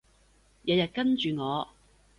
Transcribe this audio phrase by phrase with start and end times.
[0.63, 1.67] 日日跟住我